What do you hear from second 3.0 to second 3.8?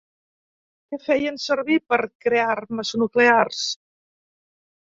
nuclears?